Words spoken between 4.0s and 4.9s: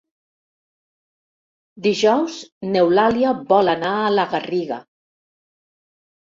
la Garriga.